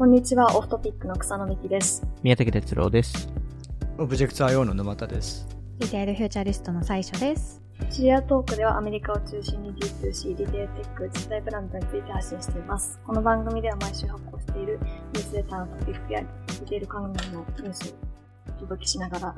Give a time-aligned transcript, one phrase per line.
[0.00, 2.02] こんにちは、オフトピックの草野美希です。
[2.22, 3.28] 宮武徹郎です。
[3.98, 5.46] オブジェクト IO の沼田です。
[5.78, 7.60] Retail Futurist の最所です。
[7.90, 12.98] リテールトークではアメリカを中心に D2C、リテールテック、実体ブランドについて発信しています。
[13.06, 14.80] この番組では毎週発行している
[15.12, 16.26] ニュースレターのトピックやリ
[16.66, 17.94] テール関連のニュースを
[18.48, 19.34] お届けしながら、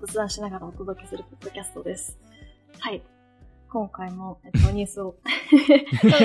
[0.00, 2.18] 雑談しながらお届けするポッドキャストです。
[2.78, 3.02] はい。
[3.72, 5.14] 今回も、えっと、 ニュースを、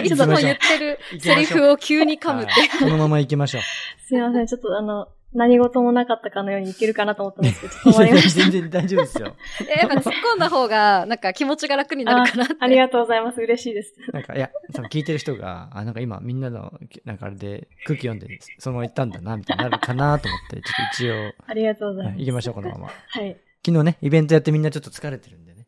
[0.04, 2.52] いつも言ってるセリフを急に噛むって。
[2.52, 3.61] はいこのまま行きましょう。
[4.04, 8.42] すいません、ちょっとあの、何事もなかったかのようにいけるかなと思ったんですけど、 ちょっと困りました。
[8.42, 9.36] 全然大丈夫ですよ。
[9.78, 12.55] やっぱ突っ込んだ方が、なんか気持ちが楽になるかなって。
[12.60, 13.39] ありがとうございます。
[13.42, 13.93] 嬉しいです。
[14.11, 20.64] なんか、いや、多分聞いてる人が、あ、なんか今みんなの、なんかあれで空気読んで、そのまま行ったんだな、みたいになるかなと思って、ちょっ
[20.97, 22.16] と一応、ありがとうございます。
[22.16, 22.88] はい行きましょう、このまま。
[22.88, 23.38] はい。
[23.64, 25.66] 昨日ね、イベントやってみんなちょっと疲れてるんでね。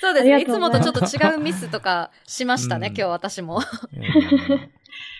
[0.00, 0.34] そうですね。
[0.34, 3.58] あいつもとちょっと違うミスとかしましたね、うん今日私も。
[3.58, 3.60] う
[4.00, 4.70] ん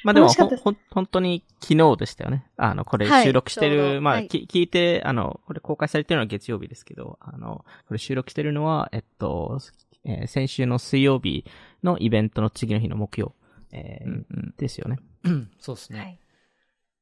[0.05, 2.47] まあでも、ほん、本当に昨日でしたよね。
[2.57, 9.59] あの、これはい収録してちょうる、まあ、どはいき聞いて、あの、これ公開されてるのは月曜日ですけど、あの、これ収録してるのは、えっと、
[10.05, 11.45] えー先週の水曜日
[11.83, 13.35] のイベントの次の日の木曜、
[13.73, 14.99] えーうんうんですよね。
[15.25, 15.51] うん。
[15.59, 15.99] そうですね。
[15.99, 16.19] はい。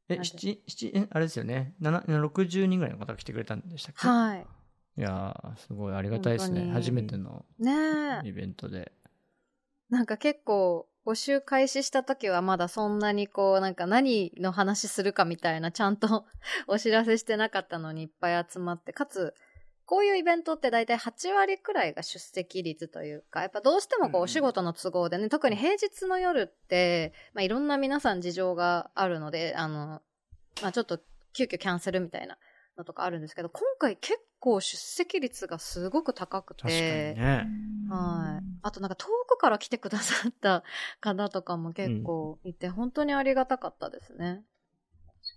[0.09, 1.75] え、七、七、え、あれですよね。
[1.81, 4.07] 七、60人ぐらいの方が来てくれたんでしたっけ？
[4.09, 4.47] はい。
[4.99, 6.71] いやー、すごいありがたいですね。
[6.73, 7.45] 初めての。
[8.25, 8.93] イベントで。
[9.91, 16.27] なんか結構、募集開始した時はまだそんなにこう、なんか何の話するかみたいな、ちゃんと
[16.67, 19.35] お知らせしてなかったのにいっぱい集まって、かつ、
[19.85, 30.03] こういうイベントって大体8割くらいが出席率というか、やっぱどうしてもこうんうお仕事の都合でね、特に平日の夜って、まあいろんな皆さん事情があるので、あの、
[30.61, 30.99] まあちょっと
[31.33, 32.37] 急遽キャンセルみたいな
[32.77, 37.49] のとかあるんですけど、今回結構出席率がすごく高くて、確かにね。
[37.91, 38.45] はい。
[38.63, 40.63] あとなんか遠くから来てくださった
[41.01, 44.45] 方とかも結構いて、本当にありがたかったですね。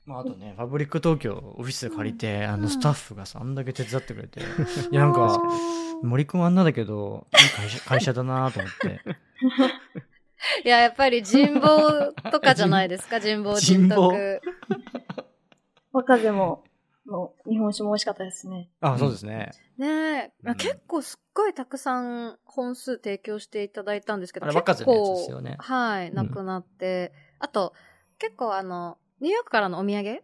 [0.05, 4.41] まあ、あとね、ファブリック東京オフィス借りて、あの、うんスタッフがさ、あんだけ手伝ってくれて。
[4.91, 5.41] いや、なんか、
[6.03, 9.01] 森くんあんなだけど、いい会社、 会社だなと思って。
[10.63, 14.41] いや、やっぱり人望とかじゃないですか、人望人人望徳。
[15.93, 16.63] 若でも、
[17.09, 18.69] の日本酒も美味しかったですね。
[18.81, 19.51] あ、そうですね。
[19.77, 27.73] ねえ、うん結構すっごいたくさん本数提供していただいたんですけど、あれ結構、ですよねはい、んなくなって、あと、
[28.17, 30.23] 結構あの、ニューヨークからのお土産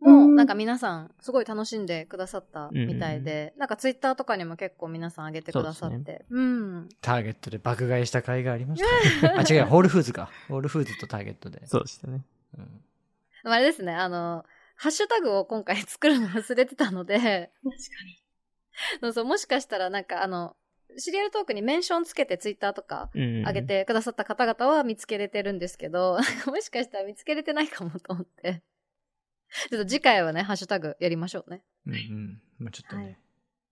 [0.00, 6.88] も、うんなんか皆さん、すごい楽しんでくださったみたいで、なんかツイッターとかにも結構皆さん上げてくださっそうて、うん。
[7.00, 8.82] ターゲットで爆買いした甲斐がありまし
[9.20, 9.34] たね。
[9.46, 10.30] あ、違う、ホールフーズか。
[10.48, 11.66] ホールフーズとターゲットで。
[11.66, 12.24] そうでしたね。
[12.56, 12.82] うん
[13.42, 14.44] あれですね、あの、
[14.80, 17.50] ハッシュタグを今回作るの忘れてたので、確かに。
[19.02, 20.56] そうそう、もしかしたらなんかあの、
[20.96, 23.44] シリアルトークにメンションつけてツイッターとかうん。
[23.46, 26.18] 上げてくださった方々は見つけれてるんですけど、
[26.48, 28.62] もしかしたら見つけれてないかもと思って。
[29.68, 31.62] ちょっと次回はね、ハッシュタグやりましょうね。
[31.86, 32.42] うんうん。
[32.58, 33.18] まあちょっとね、はい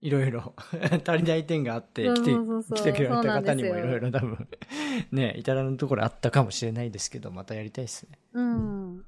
[0.00, 0.54] い、ろいろ
[1.06, 4.48] 足りない点があって、来て、そうそうそう来てくれた方にもいろいろ多分、
[5.10, 8.18] ね、至らぬところあったかもしれないですけど、またやりたいですね。
[8.34, 9.04] うん。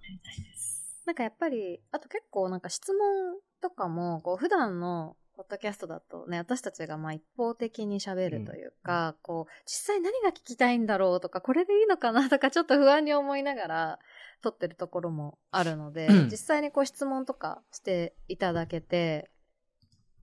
[1.11, 13.99] なんかやっぱり、あと結構なんか質問とかも、こう普段のポッドキャストだとね、私たちがまあ一方的に喋るというか、こう、実際何が聞きたいんだろうとか、これでいいのかなとか、ちょっと不安に思いながら
[14.41, 19.33] 撮ってるところもあるので、うん実際にこう質問とかしていただけて、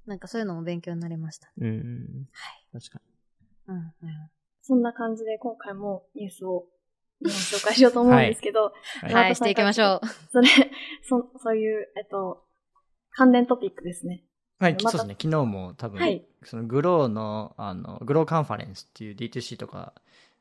[0.06, 1.52] なんかそういうのも勉強になりました。
[1.58, 2.30] うん。
[2.32, 2.80] はい。
[2.80, 3.02] 確か
[3.68, 3.94] うん、うん。
[4.62, 6.66] そんな感じで今回もニュースを
[7.26, 10.08] 紹介しようと思うんですけど、はいはい、していきましょう。
[10.32, 10.48] それ、
[11.04, 12.44] そ、そういう、えっと、
[13.12, 14.24] 関連トピックですね。
[14.60, 15.16] はい、そうですね。
[15.20, 19.94] 昨日も多分、はいそのグローの、あの、グローカンファレンスっていう D2C とか、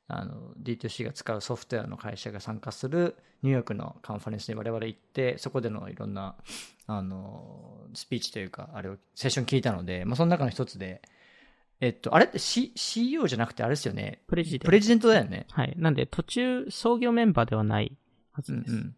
[0.08, 6.36] あの、D2C が使うソフトウェアの会社が参加するニューヨークのカンファレンスに我々行って、そこでのいろんな、
[6.86, 11.02] あの、スピーチというか、あれを、セッション聞いたので、まあ、その中の一つで、
[11.80, 14.22] えっと、あれって C、CEO じゃなくてあれですよね。
[14.26, 15.46] プレジデントプレジデントだよね。
[15.50, 15.74] はい。
[15.76, 17.96] なんで、途中、創業メンバーではない
[18.32, 18.72] はずです。
[18.72, 18.96] うんうん。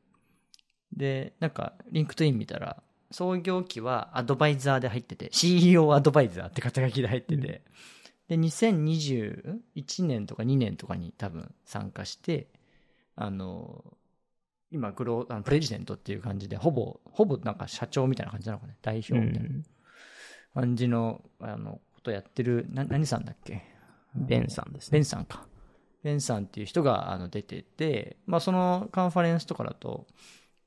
[0.96, 7.62] で、なんか、リンクトイン見たら、創業期はアドバイザーで入ってて、CEO アドバイザーって肩書きで入ってて、
[8.28, 12.48] で、2021年とか2年とかに多分参加して、
[13.16, 13.84] あの、
[14.70, 18.76] 今、グロー、あのプレジデントっていう感じで、ほぼ、ほぼなんか社長みたいな感じなのかね。
[18.82, 19.48] 代表みたいな
[20.52, 23.62] 感じの、あの、ことやってる、な、何さんだっけ？
[24.14, 24.96] ベンさんですね。
[24.96, 25.46] ベンさんか。
[26.02, 30.06] ベンさんっていう人があの出てて、まあそのカンファレンスとかだと、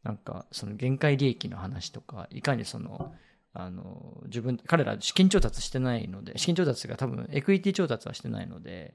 [0.04, 3.14] なんかその限界利益の話とか、いかにその、
[3.54, 8.94] あの、自分、彼ら資金調達してないので、資金調達が多分エクイティ調達はしてないので、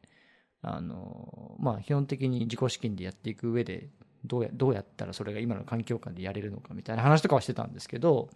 [0.63, 3.89] あの、まあ基本的に自己資金でやっていく上で
[4.25, 8.31] どうや、どうやったらそれが今の環境下でやれるのかみたいな話とかはしてたんですけど、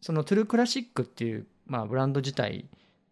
[0.00, 2.66] そのトゥルークラシックっていう、まあブランド自体、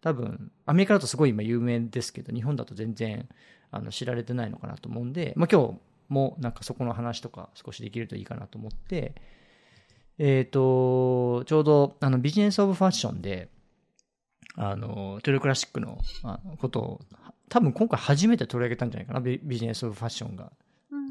[0.05, 3.27] 多分、アメリカだとすごい今有名ですけど、日本だと全然、
[3.71, 5.79] あの、知られてないのかなと思うんで、まあ今日
[6.09, 9.15] もなんかそこの話とか少しできるといいかなと思って、
[10.19, 13.49] えっ、と、ちょうど、あの、ビジネスオブファッションで、
[14.55, 17.01] あの、トゥルークラシックのあのことを、
[17.49, 20.51] 多分今回初めて取り上げたんじゃないかな、ビビジネスオブファッションが。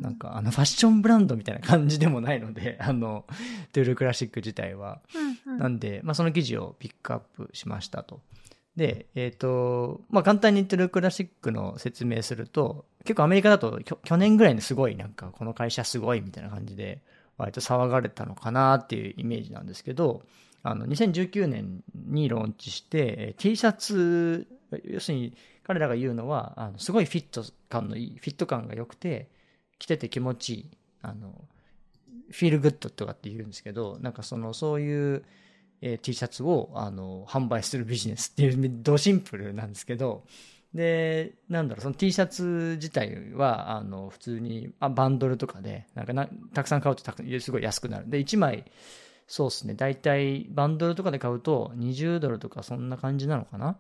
[0.01, 3.25] なんか、あの、ファッションブランドみたいな感じでもないので、 あの、
[3.73, 5.01] トゥルークラシック自体は。
[5.15, 8.21] うんうんなんで、まあ、その記事をピックアップしましたと。
[8.77, 17.01] で、えっ、と、まあ、簡単にトゥルークラシックの説明すると、結構アメリカだと去年ぐらいにすごいなんか、この会社すごいみたいな感じで、
[17.37, 20.23] 割と騒がれたのかなっていうイメージなんですけど、
[20.63, 24.47] あの、2019年にローンチして、えー T シャツ、
[24.85, 29.29] 要するに彼らが言うのは、あのすごいフィット感のいい、フィット感が良くて、
[29.79, 30.71] 着てて気持ちいい、
[31.03, 31.45] あの、
[32.31, 35.25] フィールグッドとかって言うんですけど、なんかその、そういう、
[35.81, 40.25] えー T シャツを、あの、販売するビジネスっていう、ドシンプルなんですけど、
[40.75, 48.11] で、なんだろう、その T シャツ自体は、あの、普通に、あバンドルとかで、なんかな、たくさん買うとたくすごい安くなる。
[48.11, 48.65] で、1枚、
[49.29, 53.79] そうですね、大体、バンドルとかで買うと、20ドルとかそんな感じなのかな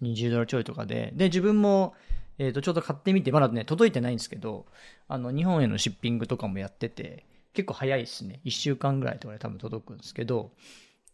[0.00, 1.12] ?20 ドルちょいとかで。
[1.16, 1.94] で、自分も、
[2.38, 4.66] えっ、と、ちょうど買ってみて、まだね、届いてないんですけど、
[5.08, 8.40] あの、日本へのシッピングとかもやってて、結構早いですね。
[8.44, 10.52] 1週間ぐらいとかで多分届くんですけど、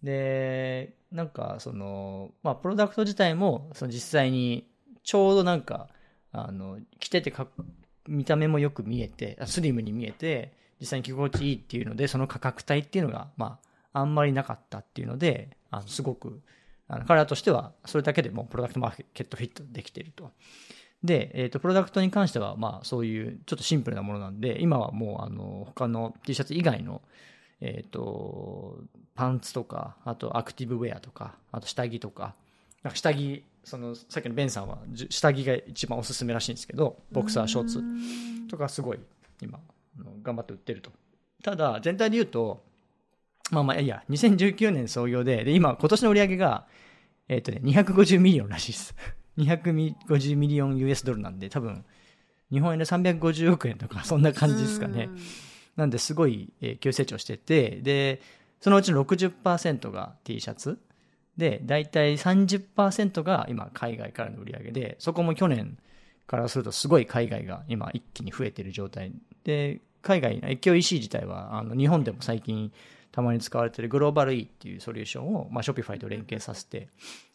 [0.05, 4.69] で、なんか、その、まあ、プロダクト自体も、その実際に、
[5.03, 5.89] ちょうどなんか、
[6.31, 7.47] あの、着ててか
[8.06, 13.59] 見た目もよく見えて、スリムに見えて、実際に着心地いいっていうので、その価格帯っていうのが、ま
[13.93, 16.43] あ、あんまりなかったっていうので、あの、すごく、
[16.87, 20.33] あの彼らとしては、それだけでもプロダクトマーケットフィットできてると。
[21.03, 27.03] で、えっ、と、プロダクトに関しては、まあ、そういう、ちょっとシンプルなものなんで、今はもう、あの、他の T シャツ以外の、
[27.61, 28.79] えっ、と、
[29.15, 32.35] パンツとか、あとアクティブウェアとか、あと下着とか、
[32.83, 34.79] なんか下着、その、さっきのベンさんは、
[35.09, 37.83] 下着が一番おすすめらしいんですけど、ボクサーショーツ
[38.49, 38.99] とかすごい、
[39.41, 39.59] 今、
[40.23, 40.93] 頑張って売ってると。
[41.43, 42.62] ただ、全体で言うと、
[43.51, 46.67] まあまあ、いや、2019年創業で、で、今、今年の売り上げが、
[47.29, 48.95] えっ、とね、250ミリオンらしいです。
[49.39, 51.85] 250ミリオン US ドルなんで、多分、
[52.50, 55.09] 日本円で350億円とか、そんな感じですかね。
[55.76, 58.21] なんで、すごい、急成長してて、で、
[58.61, 60.79] そのうちの60%が T シャツ。
[61.37, 65.76] で、大体30%が今、海外からの売り上げで、そこも去年
[66.26, 69.12] からするとすごい海外が今一気に増えている状態。
[69.43, 72.73] で、海外の越境 EC 自体は、あの、日本でも最近
[73.11, 76.88] たまに使われているグローバル E っていうソリューションを、まあ、Shopify と連携させて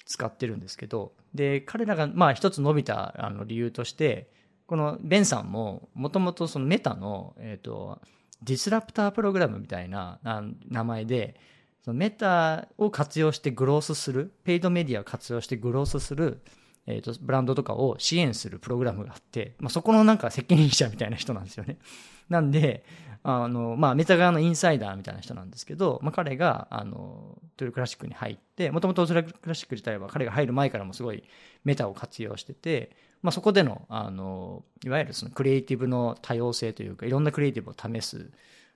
[0.06, 4.30] 使ってるんですけど、で、彼らが、まあ、一つ伸びたあの理由として、
[4.65, 8.00] このベンさんも、もともとそのメタの、えっ、と、
[8.41, 10.19] ディスラプタープログラムみたいな
[10.68, 11.36] 名前で、
[11.83, 16.41] そのメタを活用してグロースする、ペイドメディアを活用してグロースする、
[16.88, 21.77] えっ、と、ブランドとかを支援するプログラムがあって、まあ、そこのなんか責任者みたいな人なんですよね。
[22.30, 22.83] なんで、
[23.24, 31.24] あの、まあ、メタ側のインサイダーみたいな人なんですけど、まあ、彼が、あの、トゥルクラシックに入って、もともとトゥルクラシック自体は彼が入る前からもすごい
[31.63, 38.31] メタを活用してて、まあ、そこでの、あの、いわゆるそのクリエイティブの多様性というか、いろんなクリエイティブを試す、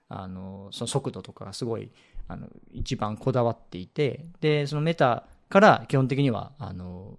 [0.09, 1.91] あの、その速度とかがすごい、
[2.27, 7.17] あの、一番こだわっていて、で、そのメタから基本的には、あの、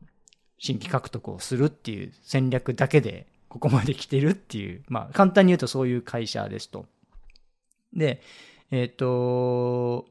[0.59, 6.87] 新規獲得をするっていう戦略だけで、ここまで来てるっていう、まあ、簡単に言うとそういう会社ですと。
[7.95, 8.21] で、
[8.71, 10.07] えっ、と、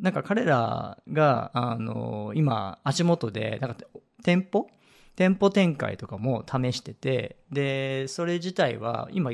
[0.00, 3.76] なんか彼らが、あの、今、足元で、なんか、
[4.22, 4.68] 店舗
[5.16, 9.30] 店舗展開とかも試してて、で、それ自体は、今、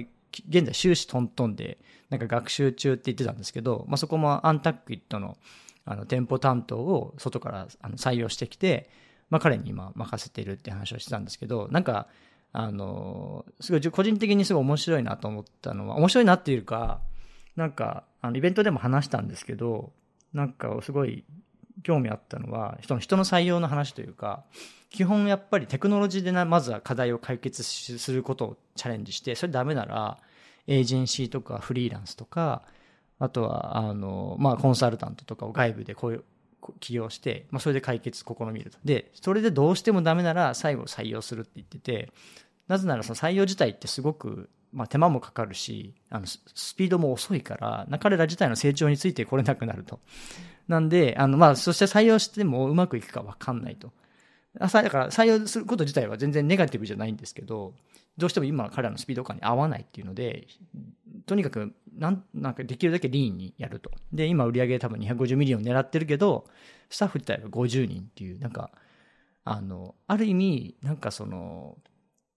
[0.49, 1.78] 現在終始トントンで、
[2.11, 5.37] なんか学習中って言ってたんですけど、まあ、そこもアンタックイットの、
[5.85, 8.90] あの、店舗担当を外からあの採用してきて、
[9.30, 12.09] まあ、彼に今任せてるって話をしてたんですけど、なんか、
[12.52, 17.00] あの、すごい個人的にすごい面白いなと思ったのは、面白いなっていうか、
[17.56, 19.92] なんか、あの、イベントでも話したんですけど、
[20.33, 21.25] なんかすごい
[21.83, 24.45] 興味あったのは、人の人の採用の話というか、
[24.90, 30.18] 基本やっぱりテクノロジーでな、まずは課題を解決することをチャレンジして、それダメなら、
[30.66, 32.62] エージェンシーとかフリーランスとか、
[33.18, 36.25] あとは、あの、まあ、コンサルタントとかを外部でこういう、
[36.80, 38.78] 起業して、まあ、それで解決試みると。
[38.85, 42.12] で、それでどうしてもダメなら最後採用するって言ってて、
[42.66, 50.01] なぜならその採用自体ってすごく、まあ、手間もかかるし、あの、スピードも遅いから、彼ら自体の成長についてこれなくなると。
[50.69, 53.93] なんで、あの、まあ、そして採用してもうまくいくかわかんないと。
[54.59, 57.75] だから採用すること自体は全然ネガティブじゃないんですけど、
[58.17, 60.47] どうしても今彼らのスピード感に合わないっていうので、
[61.27, 63.91] とにかくなん、なんかできるだけリーンにやると。
[64.13, 66.47] で、今売り上げ多分250ミリオン狙ってるけど、
[66.89, 68.71] スタッフ自体は50人っていう、なんか、
[69.45, 71.77] あの、ある意味、なんかその、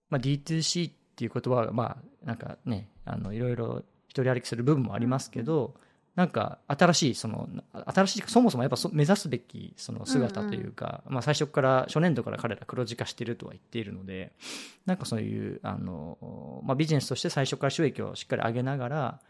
[0.09, 5.75] まあ、D2C ってていう言葉が、まあ、なんかね、あの、いろいろ一人歩きする部分もありますけど、
[6.15, 7.47] なんか新しいその
[7.85, 14.33] 新しいそもそもやっぱ目指すべきその姿というか、まあ、最初から初年度から彼ら黒字化してるとは言っているので
[14.85, 19.21] なんかそういうあの、まあ、ビジネスとして最初から収益をしっかり上げながら、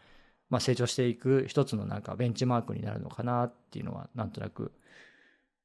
[0.48, 4.72] まあ、成長していく一つのなんかベンチマークになるのかなっていうのはなんとなく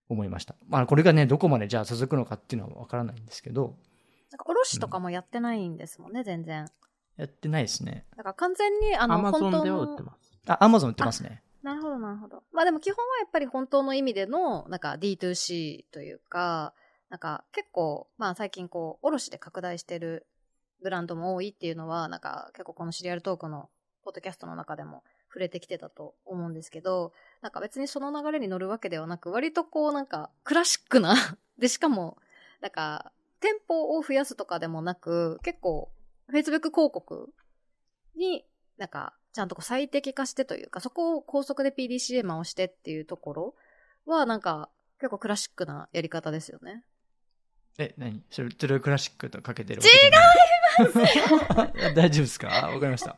[0.10, 0.54] 思いました。
[0.68, 3.76] まあ、これがねどこまでじゃあ続くのかっていうのは分からないんですけど
[4.36, 6.68] なんか卸とかもやってないんですもんね、全然。
[7.16, 8.06] やってないですね。
[8.18, 10.38] だから完全に、あの、アマゾ本当ンでは売のってます。
[10.46, 11.42] あ、アマゾン売ってますね。
[11.64, 12.44] なるほど、なるほど。
[12.52, 16.74] まあでも基本はやっぱり本当の意味での、なんか D2C というか、
[17.10, 20.28] なんか結構、まあ最近こう、卸で拡大してる
[20.82, 23.70] ブランドも多いっていうのは、なんか結構このシリアルトークの
[24.04, 31.16] ポッドキャストの中でも触れてきてたと思うんですけど、なんか別にその流れに乗るわけではなく、割とこうなんかクラシックな、
[31.58, 32.18] でしかも、
[32.60, 33.14] なんか
[33.46, 35.92] 店舗を増やすとかでもなく、結構
[36.34, 37.30] Facebook 広告
[38.18, 38.44] に
[38.78, 43.56] なんか、ちゃんとこう最適化してというか、そこを高速で PDCA 回してっていうところ
[44.06, 46.84] は、なんか、結構クラシックなやり方ですよね。
[47.78, 48.24] え、何？
[48.32, 52.66] それ、トゥルークラシックとかけてる違います 大丈夫ですか？
[52.66, 53.18] あわかりました。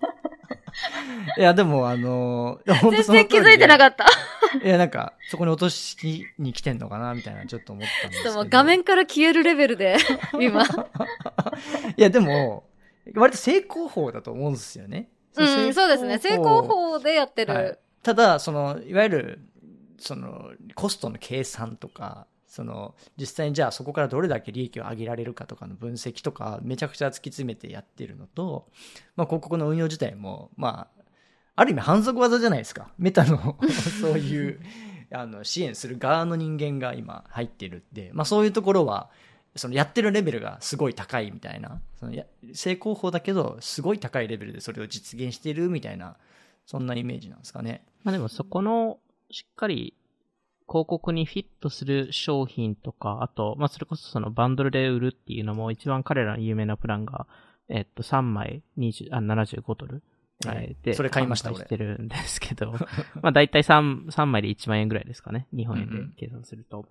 [1.37, 4.05] いや、でも、あの、全然気づいてなかった。
[4.63, 8.35] いや、なんか、そこに落としに来てんのかなみたいな、ちょっと思ったんですけど。
[8.35, 9.97] ちょっともう画面から消えるレベルで、
[10.39, 10.63] 今。
[11.95, 12.65] いや、でも、
[13.15, 15.09] 割と成功法だと思うんですよね。
[15.35, 16.17] うん、そうですね。
[16.17, 17.53] 成功法でやってる。
[17.53, 17.77] はい
[18.07, 19.39] ただ、その、いわゆる、
[19.99, 28.69] その、コストの計算とか、その、実際にじゃあそこからどれだけ利益を上げられるかとかの分析とか、めちゃくちゃ突き詰めてやってるのと、
[29.17, 30.96] まあ、広告の運用自体も、まあ、
[31.57, 32.91] ある意味反則技じゃないですか。
[32.99, 33.57] メタの
[33.99, 34.59] そういう、
[35.11, 39.09] あの、支援する側の人間が今入ってるって、まあそういうところは、
[39.55, 46.15] そのやってるレベルがすごい高いみたいな、そのや成功法だけど、すごい高いレベルでそれを実現してるみたいな、
[46.67, 47.83] そんなイメージなんですかね。
[48.03, 48.99] まあでもそこの、
[49.31, 49.95] しっかり、
[50.69, 57.25] 広告にフィットする商品とか、あと、まあそれこそそのバンドルで売るっていうのも一番彼らの有名なプランが、
[57.67, 60.03] えっと、3枚20あ75ドル。
[60.45, 62.71] はいえーで、それ買いました販売してるんですけど、
[63.21, 65.47] まあ大体 3, 3枚で1万円ぐらいですかね。
[65.51, 66.85] 日本円で計算すると。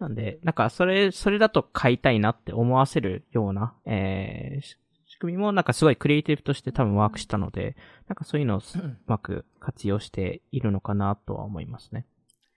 [0.00, 4.76] なんで、なんかそれ、それだと買いたいなって思わせるような、えー、し
[5.06, 7.76] 仕組みもなんかすごいクリエイティブとして多分ワークしたので、
[8.08, 8.62] なんかそういうのをう
[9.06, 12.06] まく活用しているのかなとは思いますね。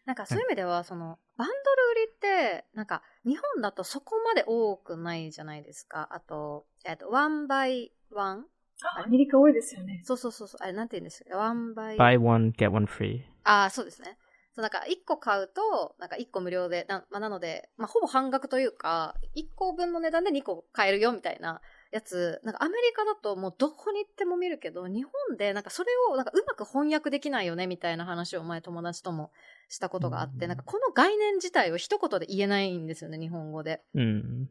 [0.05, 1.57] なんかそういう意味では、その、バンドル
[1.91, 6.09] 売りって、なんか、日本だとそこまで多くないじゃないですか。
[6.11, 8.45] あと、えっと、ワンバイワン
[8.89, 10.01] アメリカ多いですよね。
[10.03, 10.63] そうそうそうそう。
[10.63, 11.23] あれ、なんて言うんです？
[11.25, 13.21] かワンバイ buy one, get one free.
[13.43, 14.17] ああ、そうですね。
[14.53, 21.61] そう、なんか、1個買うと、なんか1個無料で、な,、まあ、なので、まあ、ほぼ半額というか、1個分の値段で2個買えるよ、みたいな
[21.91, 29.31] やつ、なんかアメリカだともうどこに行っても見るけど、日本でなんかそれをなんかうまく翻訳できないよね、みたいな話を前友達とも
[29.69, 33.81] したことがあって、うんなんかこの概念自体を一言で言えないんですよね、日本語で。
[33.95, 34.49] うん。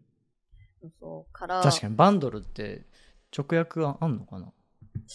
[0.98, 2.86] そう、から、確かに、バンドルって
[3.36, 4.52] 直訳はあんのかな？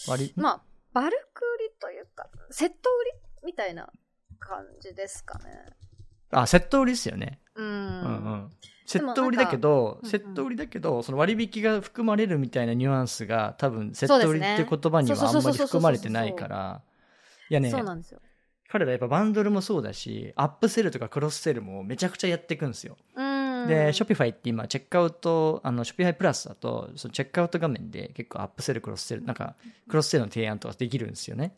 [0.08, 3.10] 割り、まあ、バルク売りというか、セット売り
[3.44, 3.88] みたいな
[4.38, 5.66] 感じですかね。
[6.30, 7.40] あ、セット売りですよね。
[7.54, 7.66] うん。
[7.66, 7.76] うんう
[8.46, 8.50] ん。
[8.86, 16.82] セット売りだけど、セット売りだけど、その割引が含まれるみたいなニュアンスが多分、セット売りって言葉にはあんまり含まれてないから、
[17.48, 18.20] いやね、そうなんですよ。
[18.68, 22.96] 彼らやっぱバンドルもそうだし、アップセルとかクロスセルもめちゃくちゃやっていくんですよ。
[23.14, 23.25] うん。
[23.66, 29.56] で、 Shopify って今、チェックアウト、あの、 Shopify Plus だと、そのチェックアウト画面で結構アップセル、クロスセル、なんか、
[29.88, 31.56] クロスセルの提案とかできるんですよね。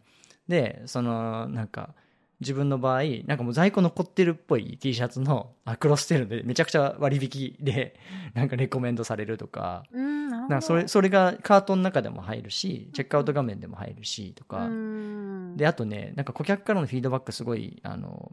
[0.49, 1.95] で、その、なんか、
[2.41, 7.99] 自分の場合、なんかもう在庫残ってるっぽい T シャツの、あクロスセルでめちゃくちゃ割引で、
[8.35, 10.29] なんかレコメンドされるとか、うん。
[10.29, 18.33] なんかそれ、それがカートの中でも入るし、チェックアウト画面でも入るし、とか、うんで、あとね、なんか顧客からのフィードバックすごい、あの、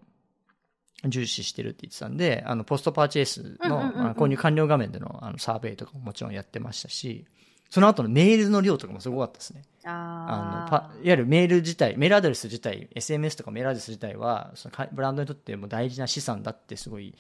[1.04, 4.02] 重視してるって言ってたんで、あの、ポストパーチェイスの、うんうんうんうん。
[4.02, 7.26] あの購入完了画面でのあのサーベイとかももちろんやってましたし、
[7.70, 9.64] その後のメールの量とかもすごかったですね。
[9.84, 17.16] ああのパいわゆるメール自体、メールアドレス自体、SMS とかメールアドレス自体は、そのかブランドにとっても大事な資産だってすごい、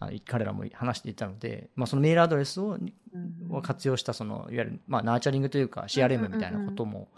[0.00, 2.78] あの彼らも話していたので、まあ、そのメールアドレスを
[3.50, 7.08] を活用したそのいわゆる、まあ、ナーチャリングというか CRM みたいなことも、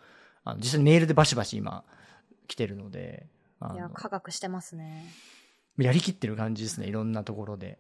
[0.45, 1.85] あの実際にメールでバシバシ今
[2.49, 3.26] 来てるので
[3.75, 5.05] いや、科学してますね。
[5.85, 7.79] やりきってる感じですねいろんなところで。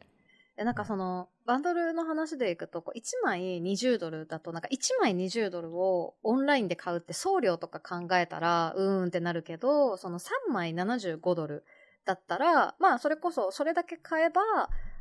[0.60, 11.64] で、なんかその、バンドルの話でいくと、こう1枚20ドルだと、なんか1枚20ドルをオンラインで買うって送料とか考えたら、うーんってなるけど、その3枚75ドル
[12.04, 14.42] だったら、まあそれこそ、それだけ買えば、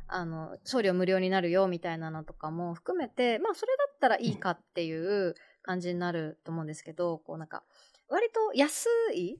[0.08, 7.64] あの、送料無料になるよみたいなのとかも含めて、まあそれだったらいいかっていう感じになると思うんですけど、こうなんか、
[8.08, 9.38] 割と安い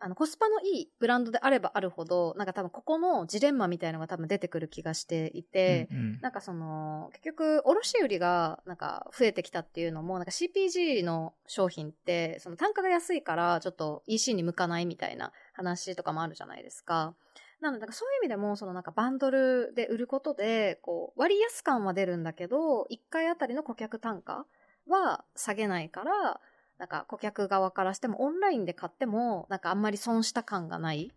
[0.00, 17.14] あの、コスパのいいブランドであればあるほど、なんか多分ここのジレンマみたいのが多分出てくる気がしていて、うんうんなんかその、結局、卸売がなんか増えてきたっていうのも、なんか CPG の商品って、その単価が安いからちょっと EC に向かないみたいな話とかもあるじゃないですか。
[17.60, 24.46] なので、そういう意味でも、そのなんかバンドルで売ることで、こう、割安感は出るんだけど、1回あたりの顧客単価
[24.86, 26.40] は下げないから、
[26.78, 31.12] なんか顧客側からしてもオンラインで買っても、なんかあんまり損した感がない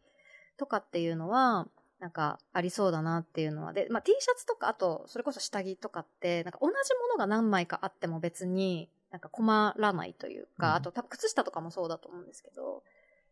[0.57, 1.67] とかっていうのは、
[1.99, 3.73] なんかありそうだなっていうのは。
[3.73, 12.81] で、まあ T シャツとか、あと、それこそ下着とかって、なんか同じものが何枚かあっても別になんか困らないというか、うんあと多分靴下とかもそうだと思うんですけど、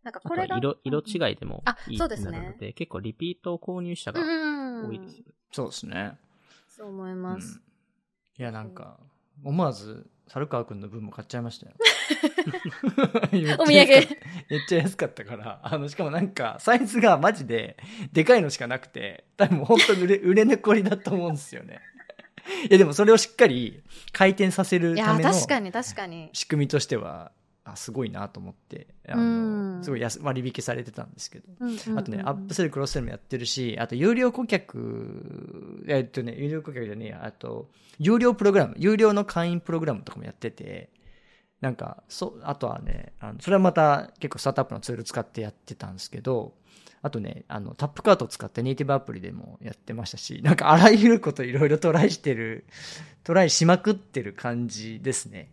[0.03, 0.57] なんかあことれが。
[0.57, 4.87] 色、色違いいでもあいいそうですねなるので、結構リピート購入者がうん。
[4.87, 5.33] 多いですよね。
[5.51, 6.17] そうですね。
[6.67, 7.55] そう思います。
[7.55, 7.69] うん
[8.37, 8.97] いや、なんか、
[9.43, 11.73] 思わず、猿川くんの分も買っちゃいましたよ。
[13.59, 13.73] お土産
[14.49, 17.77] めっちゃ安かったから、あの、しかもなんか、サイズがマジで、
[18.13, 21.79] でかいのしかなくて、多分本当に売れ、 売れ残りだと思うんですよね。
[22.69, 26.29] いや、でもそれをしっかり回転させるいや、ための確かに確かに。
[26.33, 27.31] 仕組みとしては、
[27.73, 31.47] あ、すごいなと思って、あうんの、すごい安割引されてたんですけど。
[31.97, 40.89] あとね、アップセル、クロスセルもやってるし、あと、有料顧客、えっとね、有料顧客じゃねえや、あと、有料プログラム、有料の会員プログラムとかもやってて、
[41.61, 46.53] なんか、そ、あとはね、あのそれはまた結構スタートアップのツール使ってやってたんですけど、
[47.01, 52.65] あとね、あの、タップカートを使ってネイティブアプリでもやってましたし、なんかあらゆることいろいろトライしてる、
[53.23, 55.49] トライしまくってる感じですね。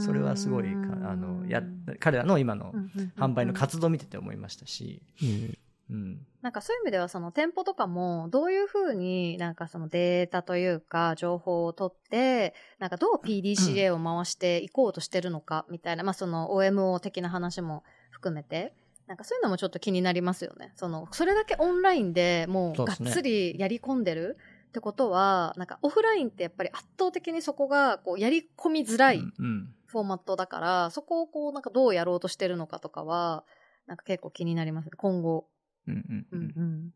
[0.00, 1.62] それはすごいか、あの、や、
[2.00, 2.72] 彼らの今の
[3.16, 5.58] 販売の活動を見てて思いましたし、うん
[5.90, 6.26] うん。
[6.42, 18.72] なんかそういう意味ではその店舗とかもどういうふうになんかそのデータというか情報を取ってなんかどう PDCA を回していこうとしてるのかみたいな、まあその OMO 的な話も含めて
[19.06, 20.72] なんかそういうのもちょっと気になりますよね。
[20.76, 24.36] そのそれだけオンラインでもうがっつりやり込んでる
[24.68, 29.74] ってことはなんかオフラインってやっぱり圧倒的にそこがこうやり込みづらいうんうん。
[29.88, 33.44] フォーマットだから、そこをこうなんかどうやろうとしてるのかとかは
[33.86, 34.92] なんか結構気になりますね。
[34.96, 35.46] 今後。
[35.86, 36.52] うんうんううんん。
[36.56, 36.90] うん。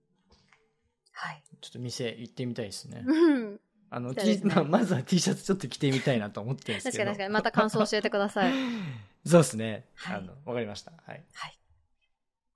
[1.12, 1.42] はい。
[1.60, 3.04] ちょっと店行ってみたいですね。
[3.06, 3.60] うん。
[3.90, 7.04] あの、ねまあ、まずは T シャツちょっと着てみたいなと思ってるんですけど。
[7.04, 7.34] 確かに確かに。
[7.34, 8.52] また感想教えてください。
[9.26, 9.86] そうですね。
[9.94, 10.92] はいあの、わかりました。
[11.06, 11.24] はい。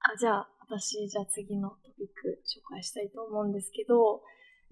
[0.09, 4.23] あ、じゃあ、私、じゃあ次のトピック紹介したいと思うんですけど、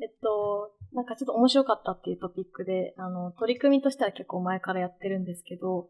[0.00, 5.88] えっと、なんかちょっと面白かったっていうトピックで、あの、取り組みとしては結構前からやってるんですけど、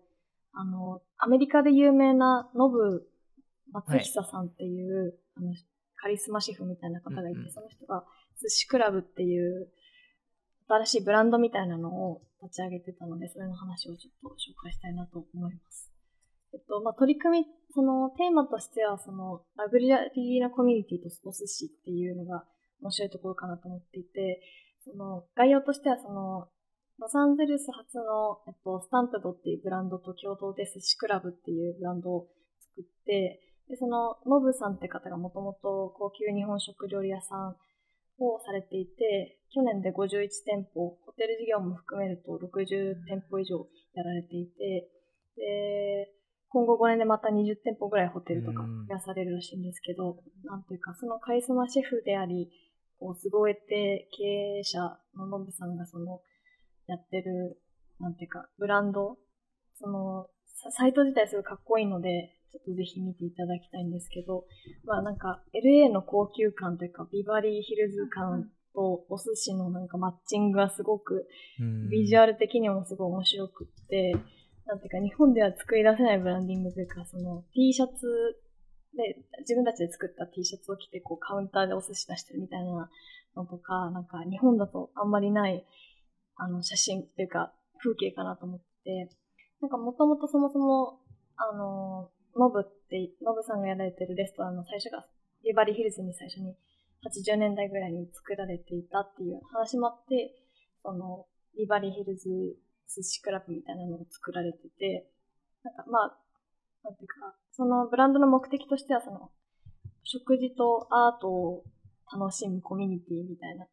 [0.53, 3.09] あの、アメリカで有名なノブ
[3.73, 5.53] 松久さんっていう、あの、
[5.97, 8.05] カリスマシェフみたいな方がいて、うんうんその人が
[8.41, 9.69] 寿司クラブっていう
[10.69, 15.91] 新しいブランドみたいなのを立ち上げてたので、それの話をちょっと紹介したいなと思います。
[16.53, 22.45] えっと、まあ、取り組み、そのテーマとしては、その、ラグジュアリーなコミュニティとお寿司っていうのが
[22.85, 24.41] 面白いところかなと思っていて、
[24.85, 26.49] その、概要としては、その、
[27.01, 32.29] ロサンゼルス発の、えっと、スタンプドっていうブランドと共同で寿司クラブっていうブランドを
[32.61, 37.57] 作って、で、その、ノブさんって方がもともと高級日本食料理屋さん
[38.23, 44.91] をされていて、去年で51店舗、ホテル事業も含めると60店舗以上やられていて、
[45.37, 46.13] で、
[46.49, 48.87] 今後5年でまた20店舗ぐらいホテルとかうん。
[48.87, 52.49] 増やされるらしいんですけど、なんていうか、そのカリスマシェフであり、
[53.05, 54.25] こう、凄えて経
[54.61, 54.79] 営者
[55.15, 56.23] のノブさんがその、
[56.87, 57.61] やってる、
[58.01, 59.19] なんていうか、ブランド、
[59.79, 64.47] その、ササイト自体すごいかっこいいので、ちょっとぜひ見ていただきたいんですけど、
[64.85, 71.29] まあなんか、LA の高級感というか、ビバリーヒルズ感とお寿司のなんかマッチングがすごく、
[71.91, 74.13] ビジュアアル的にもすごい面白くって、
[74.67, 78.44] なんていうか、日本では作り出せないブランディングというか、その T シャツ
[78.97, 82.91] で、自分たちで作った T シャツを着て、こうカウンターでお寿司出してるみたいな
[83.37, 85.65] のとか、なんか日本だとあんまりない、
[86.37, 87.53] あの、写真というか、
[87.83, 89.11] 風景かなと思って、
[89.61, 91.01] なんかもともとそもそも、
[91.37, 95.05] あの、ノブって、ノブさんがやられてるレストランの最初が、
[95.45, 96.57] ビバリーヒルズに最初に
[97.05, 100.35] 80年代ぐらいに作られていたっていう話もあって、
[100.83, 101.27] その、
[101.57, 102.29] ビバリーヒルズ
[102.89, 105.11] 寿司クラブみたいなのを作られてて、
[105.63, 106.19] なんかまあ、
[106.85, 109.31] なんていうか、そのブランドの目的としてはその、
[110.03, 111.65] 食事とアートを
[112.13, 113.67] 楽しむコミュニティみたいな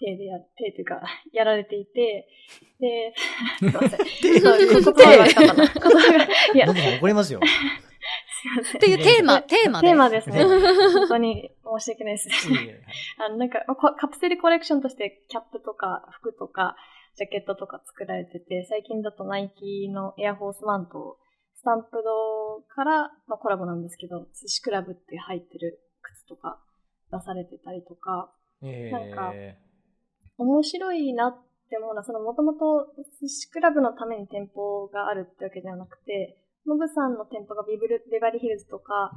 [0.00, 1.02] 手でや、手というか、
[1.32, 2.26] やられていて、
[2.80, 3.14] で、
[3.60, 3.98] すいません。
[4.22, 5.54] 手そういう言葉が悪かったな。
[5.54, 7.40] 言葉が、いや、ノブさん怒りますよ。
[7.40, 9.90] すいませんっていうテーマ、テーマです。
[9.90, 10.44] テーマですね。
[10.94, 12.28] 本当に申し訳ないです。
[13.20, 16.74] あの、なんか、こカプセルコレクションとしてキャップとか服とか
[17.16, 21.18] ジャケットとか作られてて、最近だとナイキのエアフォースワンと
[21.60, 26.58] スタンプドからのコラボなんですけど、寿司クラブって入ってる靴とか
[27.12, 29.58] 出されてたりとか、えなんかえ
[30.38, 31.36] 面白いなっ
[31.68, 32.88] て思うのは、そのもともと
[33.20, 39.12] 寿司クラブのために店舗があるってわけではなくて、ノブさんの店舗がビブルビバリーヒルズとか、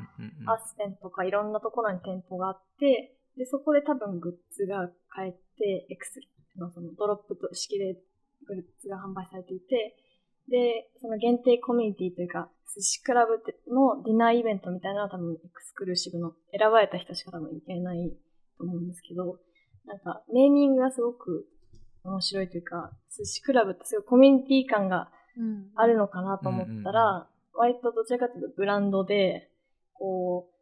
[0.46, 6.20] アスペンとかいろんなところに店舗があって、で、そこで多分グッズが買えて、エクス
[6.60, 7.96] のそのドロップと式で
[8.46, 9.96] グッズが販売されていて、
[10.50, 13.34] で、その限定コミュニティというか、寿司クラブ
[13.72, 18.10] のディナーイベントみたいなのは多分エクスクルーシブの選ばれた人しか多分行けない
[18.58, 19.40] と思うんですけど、
[19.86, 21.46] なんかネーミングがすごく
[22.04, 25.12] 面白いというか、寿司クラブってすごいコミュニティ感が
[25.76, 29.50] あるのかなと思ったら、割とどちらかというとブランドで、
[29.94, 30.54] こう、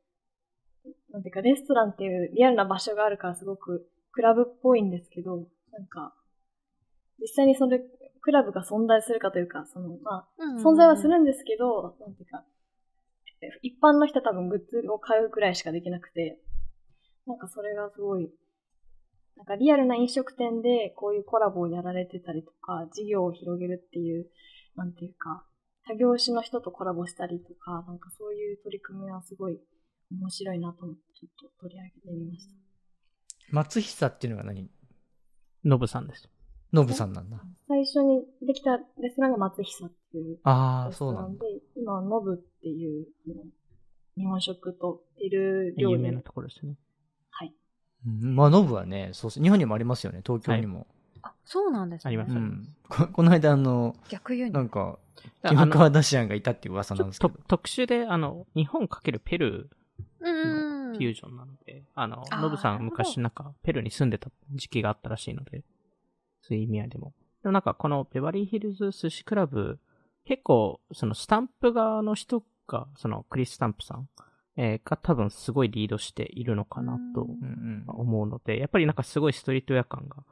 [1.11, 6.13] なんていうか、レストランっていうリアルな場所があるからすごくクラブっぽいんですけど、なんか、
[7.19, 7.79] 実際にそれ、
[8.21, 12.45] クラブが存在するかというか、その、まあ、存在はするんですけど、なんていうか、
[13.63, 16.39] 一般の人は多分グッズを買うくらいしかできなくて、
[17.25, 18.29] なんかそれがすごい、
[19.35, 24.29] なんかリアルな飲食店でこういうコラボをやられてたりとか、事業を広げるっていう、
[24.75, 25.45] なんていうか、
[25.87, 29.59] 他業種の人とコラボしたりとか、なんかそういう取り組みはすごい
[30.11, 32.53] 面白いなと思って、ちょっと取り上げてみました。
[33.49, 34.69] 松久っていうのが何？
[35.65, 36.29] ノブさんです。
[36.73, 37.37] ノブさんなんだ。
[37.67, 43.05] 最初にできたレストランが松久っていうああ、レスそうなんで、今はノブっていう、
[44.17, 46.75] 日本食とペルー料理有名なところですね。
[47.29, 47.53] はい。
[48.05, 50.87] うんまあ、ノブはね、そう日本にもありますよね、東京にも。
[51.23, 52.09] あ、そうなんですね。
[52.09, 52.75] ありますうん。
[52.89, 54.51] ここの間、あの、逆輸入。
[54.51, 54.99] なんか、
[55.43, 57.33] あキムカワダシアンがいたっていう噂なんですけど。
[57.33, 59.69] と特殊で、あの、日本かけるペル
[60.19, 65.63] うんーフュージョンなので、あの、ノブさん昔なんかペルーに住んでた時期があったらしいので、
[66.41, 67.13] そういう意味合いでも。
[67.43, 69.79] でもなんかこのベバリーヒルズ寿司クラブ、
[70.25, 74.07] 結構そのスタンプ側の人が、そのクリス・スタンプさん、
[74.57, 77.99] えーが多分すごいリードしているのかなとうんうんうん。
[77.99, 80.23] 思うので、やっぱりなんかすごいストリートウェア感が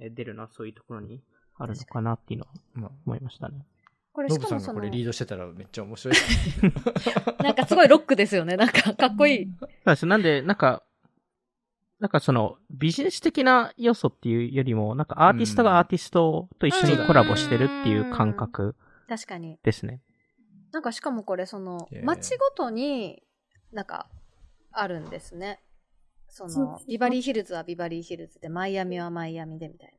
[0.00, 1.22] えー出るのはそういうところに
[1.58, 3.64] あるのかなっていうのはまあ、思いましたね。
[4.12, 6.72] これノしかもそのブさんがこれ、リードしてたらめっちゃ面白いですね。
[7.44, 8.56] なんかすごいロックですよね。
[8.56, 9.46] なんかかっこいい。
[9.60, 10.06] そうです。
[10.06, 10.82] なんで、なんか、
[11.98, 18.76] なんかその、ビジネス的な要素っていうよりも、なんかアーティストがアーティストと一緒にコラボしてるっていう感覚
[19.08, 19.58] 確かに。
[19.62, 20.02] ですね。
[20.72, 23.22] なんかしかもこれその街ごとに
[23.72, 24.08] なんか
[24.72, 25.60] あるんですね。
[26.28, 29.96] そのビバリーヒルズはビバリーヒルズで、マイアミはマイアミでみたいで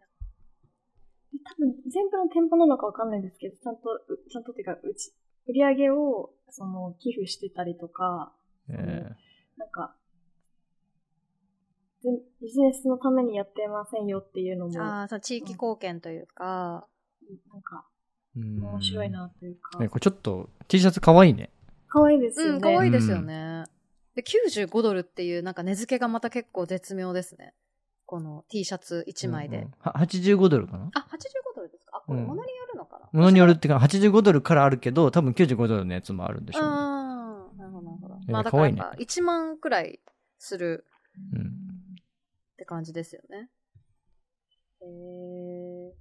[1.47, 5.13] 多分全部の店舗なのかわかんないですけど、ちゃんと、うちゃんとっていうか、うち、
[5.47, 8.33] 売り上げを、その、寄付してたりとか、
[8.69, 8.73] え
[9.57, 10.06] なんか、全
[12.03, 14.83] ビジネスのためにやってませんよっていうのも、な。
[14.83, 16.87] あなあ、その地域貢献というか、
[17.57, 21.49] んか、ーうん面白いなというか、ねこれちょっと T シャツかわいいね。
[21.87, 22.53] 可愛いですよね。
[22.53, 23.63] うん、可愛いですよね。
[24.15, 27.53] で、95ドルっていうなんか値付けがまた結構絶妙ですね。
[28.05, 29.57] この T シャツ1枚で。
[29.57, 30.89] うんうんは85ドルかな？
[30.93, 31.97] あ、85ドルですか？
[31.97, 33.09] あ、これうん物によるのかな？
[33.11, 36.69] ものによるっていうか、85ドルからあるけど、多分95ドルのやつもあるんでしょうね。
[36.69, 38.15] ああ、なるほど、なるほど。
[38.27, 39.99] えーまあだからやっ可愛ぱ1万くらい
[40.37, 40.85] する
[41.33, 41.66] うん。
[42.57, 43.49] って感じですよね。
[44.81, 45.85] へえー。
[45.85, 45.93] めっ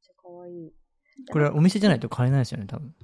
[0.00, 0.72] ちゃ可愛い。
[1.28, 2.94] これはお店じゃないと買えないですよね、多分。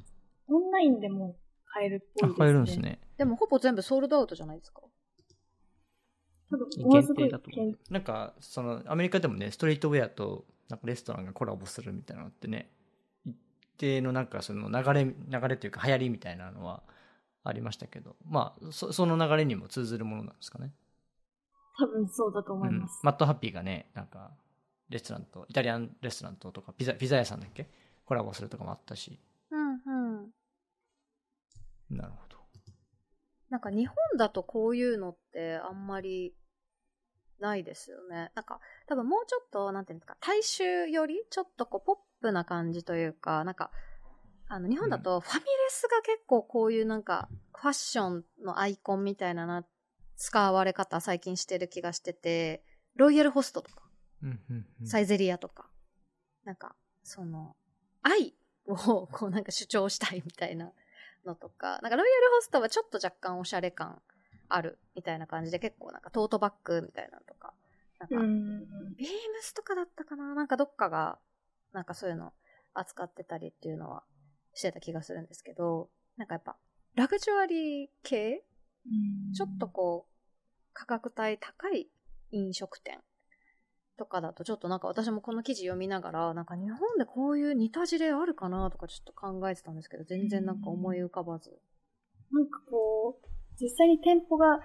[0.46, 1.36] オンラインでも
[1.66, 2.34] 買えるっぽいです、ね。
[2.36, 2.78] あ、買えるんです。
[2.78, 3.00] ね。
[3.16, 4.82] でもほぼ全部ソールドアウトじゃないですか。
[6.50, 12.70] 多分、限定だと思う限なんか、その、アメリカでもね、ストリートウェアと、なんかレストランがコラボするみたいなのってね、
[13.26, 13.36] 一
[13.76, 16.82] 定のなんかその流れ、流れというか流行りみたいなのは
[17.42, 20.72] ありましたけど、まあ、そその流れにも通ずるものなんですかね。
[21.78, 23.00] 多分そうだと思います。
[23.02, 24.32] うんマットハッピーがね、なんか、
[24.88, 27.70] レストランと、イタリアンレストランととか、ピザ、ピザ屋さんだっけ？
[28.04, 29.20] コラボするとかもあったし。
[29.50, 31.96] うんうん。
[31.96, 32.38] なるほど。
[33.50, 36.34] なんか日本だとこういうのってあんまり
[37.38, 38.30] ないですよね。
[38.34, 43.70] なんか多分もうちょっと、なんていうんですか、大衆よりちょっとこうポップな感じというか、なんか、
[44.48, 49.64] あの日本だとファミレスが結構こういうなんかファッションのアイコンみたいなな
[50.18, 52.62] 使われ方最近してる気がしてて、
[52.96, 53.84] ロイヤルホストとか、
[54.22, 55.70] うんうんうんサイゼリアとか、
[56.44, 57.56] なんか、その、
[58.02, 58.34] 愛
[58.66, 60.72] をこうなんか主張したいみたいな
[61.24, 64.02] のとか、なんかロイヤルホストはちょっと若干おしゃれ感
[64.48, 67.52] あるみたいな感じで結構なんかトートバッグみたいなのとか
[67.98, 68.94] なんか、うん。
[68.96, 70.34] ビームスとかだったかな？
[70.34, 71.18] なんかどっかが、
[71.72, 72.32] なんかそういうの
[72.74, 74.02] 扱ってたりっていうのは
[74.54, 76.56] してた気がするんですけど、なんかやっぱ、
[76.94, 78.42] ラグジュアリー系
[79.34, 80.12] ちょっとこう、
[80.72, 81.88] 価格帯高い
[82.30, 83.00] 飲食店
[83.96, 91.50] とかだと、ちょっとなんか私もこの記事読みながら、なんか日本でこういう似た事例あるかなとかちょっと考えてたんですけど、全然なんか思い浮かばず。
[92.30, 93.26] なんかこう、
[93.60, 94.60] 実際に店舗が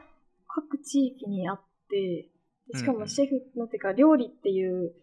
[0.47, 2.29] 各地域にあって、
[2.71, 4.93] でしかもシェフ、なんていうか、料理っていう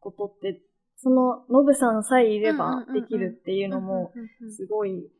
[0.00, 0.62] ことって、
[0.96, 4.12] その、ノブさんさえいればできるっていうのも、
[4.48, 5.10] すごい、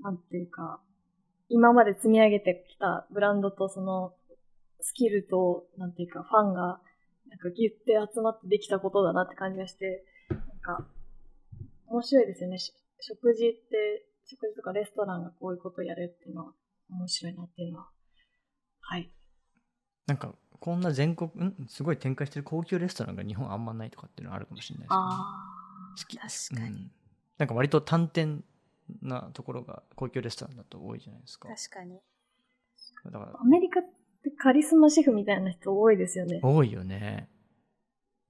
[0.00, 0.80] なんていうか、
[1.48, 4.14] 今まで積み上げてきたブランドとその、
[4.80, 6.80] スキルと、なんていうか、ファンが、
[7.28, 10.86] なんかギュって集まってできたことだなって感じがして、なんか、
[11.86, 12.58] 面白いですよね。
[12.58, 16.52] し食事って、食事とかレストランがこういうことをやるっていうのは
[16.90, 17.88] 面白いなっていうのは。
[18.80, 19.10] はい。
[20.06, 21.66] なんか、こんな全国、ん？
[21.68, 24.96] すごい展開してる高級レストランが日本あんまないとかっていうのはあるかもしれないですね。
[24.98, 26.90] あ好き確かにうん
[27.38, 28.42] なんか割と単点
[29.02, 31.48] なところが高級レストランだと多いじゃないですか。
[31.48, 32.00] 確かに。
[33.06, 33.40] だからあ。
[33.40, 33.82] アメリカっ
[34.22, 36.40] てカリスマシェフみたいな人多いですよね。
[36.42, 37.28] 多いよね。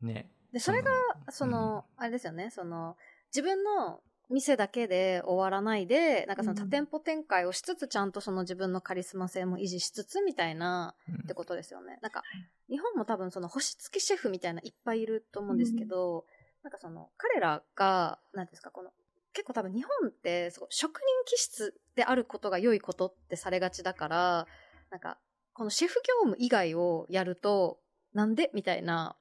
[0.00, 0.30] ね。
[0.52, 0.90] で、それが、
[1.30, 2.96] その、あれですよね、その、
[3.34, 11.98] 自分の店だけで終わらないで、なんかその多店舗展開をしつつ、ちゃんとその自分のカリスマ性も維持しつつみたいな、うんってことですよね。
[12.02, 12.22] なんか、
[12.68, 16.24] 日本も多分その星付きシェフみたいないっぱいいると思うんですけど、
[16.62, 18.90] なんかその、彼らが、なんていうんですか、この、
[19.36, 24.46] 結構多分日本って、すごい職人気質であることが良いことってされがちだから、
[24.90, 25.18] なんか、
[25.52, 27.78] このシェフ業務以外をやると、
[28.14, 29.14] なんでみたいな、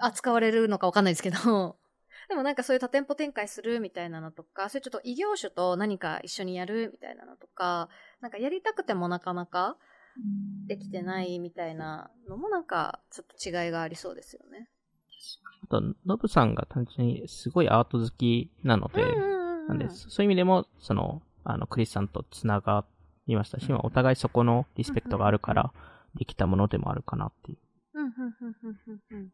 [0.00, 1.78] 扱われるのかわかんないですけど、
[2.28, 7.88] でもなんかそういう多店舗展開するみたいなのとか、そういうちょっと異業種と何か一緒にやるみたいなのとか、
[8.20, 9.76] なんかやりたくてもなかなか
[10.66, 14.68] できてないみたいなのもなんかちょっと違いがありそうですよね。
[15.64, 19.02] あと、ノブさんが単純にすごいアート好きなので、
[19.68, 22.84] なんで、そういう意味でも、その、あの、クリスさんとつなが
[23.26, 25.72] りましたし、まあお互いそこのリスペクトがあるから、
[26.14, 27.58] できたものでもあるかなっていう。
[27.94, 29.32] うん、うん、うん、うん、うん、うん。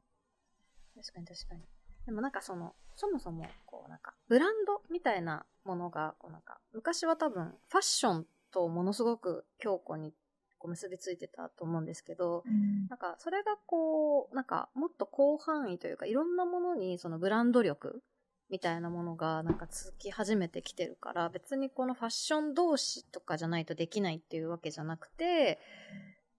[0.97, 1.63] 確かに確かに。
[2.07, 10.13] でもなんかその、そもそも、こうなんか、ブランドみたいなものが、こうなんか、昔は多分、ファッションとものすごく強固に
[10.61, 12.45] こう結びついてたと思うんですけど、
[12.89, 18.03] なんか、それがこう、なんか、もっと広範囲というか、いろんなものに、そのブランド力
[18.51, 25.59] みたいなものが、なんか続き始めてきてるから、別にこのファッション同士とかじゃないとできないっていうわけじゃなくて、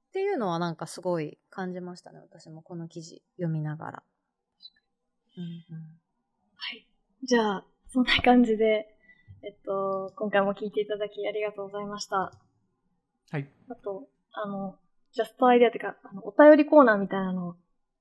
[0.09, 4.03] っていうのはなんかすごい感じましたね、私もこの記事読みながら。
[5.37, 6.01] うんうん
[6.57, 6.87] はい。
[7.23, 8.87] じゃあ、そんな感じで、
[9.41, 12.31] えっと、今回も聞いていただきありがとうございました。
[13.31, 13.47] はい。
[13.69, 14.77] あと、あの、
[15.13, 17.55] ジャストアイデアっていうか、あの、お便りコーナーみたいなのを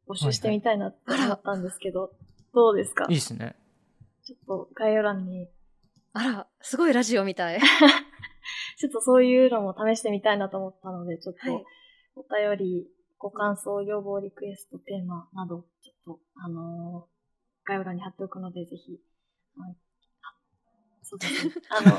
[0.09, 2.13] 募集してみたいなって思ったんですけど、
[2.55, 3.07] どうですか？
[3.09, 3.57] いいですね。
[4.25, 5.49] ちょっと概要欄に、
[6.13, 7.61] あら、すごいラジオみたい。
[8.79, 11.51] ちょっとそういうのも試してみたいなと思ったので、ちょっはい。
[11.53, 11.65] と
[12.17, 12.23] お
[12.57, 12.87] 便り、
[13.19, 17.11] ご感想、要望、リクエスト、テーマなど、ちょっと、あのー
[17.67, 18.99] 概要欄に貼っておくので、ぜひ、
[19.57, 19.77] はい。
[20.23, 20.35] あ
[21.05, 21.53] そうですね。
[21.69, 21.99] あの、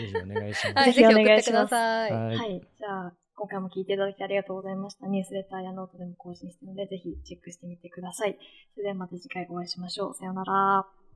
[0.00, 0.76] ぜひお願いします。
[0.76, 2.12] はい、ぜひ送ってくだ願いしますさい。
[2.12, 2.60] はいはい。
[2.78, 5.06] じゃあ、今回も聞いていただきありがとうございました。
[5.06, 8.38] ニュースレターやノートでも更新してるので、ぜひチェックしてみてください。
[8.74, 10.14] それではまた次回お会いしましょう。
[10.14, 11.03] さようなら。